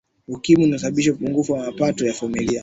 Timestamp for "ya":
2.07-2.13